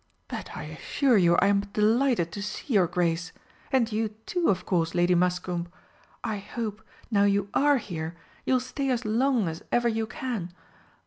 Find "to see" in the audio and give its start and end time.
2.31-2.73